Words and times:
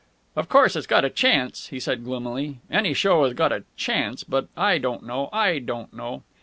"Of 0.35 0.49
course 0.49 0.75
it's 0.75 0.87
got 0.87 1.05
a 1.05 1.11
chance," 1.11 1.67
he 1.67 1.79
said 1.79 2.03
gloomily. 2.03 2.57
"Any 2.71 2.95
show 2.95 3.23
has 3.25 3.35
got 3.35 3.51
a 3.51 3.65
chance! 3.77 4.23
But 4.23 4.47
I 4.57 4.79
don't 4.79 5.03
know.... 5.03 5.29
I 5.31 5.59
don't 5.59 5.93
know...." 5.93 6.23